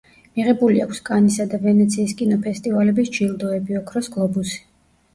მიღებული 0.37 0.81
აქვს 0.85 1.01
კანისა 1.09 1.47
და 1.53 1.59
ვენეციის 1.67 2.17
კინოფესტივალების 2.23 3.15
ჯილდოები, 3.21 3.81
ოქროს 3.85 4.15
გლობუსი. 4.19 4.63